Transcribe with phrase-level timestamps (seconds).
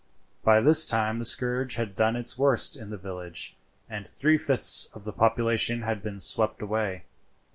[0.43, 3.55] By this time the scourge had done its worst in the village,
[3.87, 7.03] and three fifths of the population had been swept away.